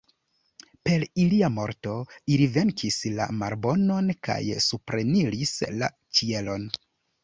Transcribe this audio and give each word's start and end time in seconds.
Per 0.89 1.05
ilia 1.25 1.49
morto 1.57 1.93
ili 2.37 2.49
venkis 2.57 2.99
la 3.21 3.29
malbonon 3.45 4.11
kaj 4.25 4.41
supreniris 4.71 5.57
la 5.81 5.97
ĉielon. 6.19 6.73